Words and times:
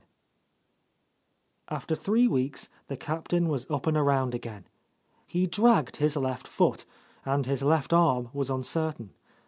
IX 1.69 1.83
A 1.85 1.93
fter 1.93 1.95
three 1.95 2.27
weeks 2.27 2.69
the 2.87 2.97
Captain 2.97 3.47
was 3.49 3.69
up 3.69 3.85
and 3.85 3.95
around 3.95 4.33
again. 4.33 4.65
He 5.27 5.45
dragged 5.45 5.97
his 5.97 6.15
left 6.15 6.47
foot, 6.47 6.85
and 7.23 7.45
his 7.45 7.61
left 7.61 7.93
arm 7.93 8.31
was 8.33 8.49
uncertain. 8.49 9.11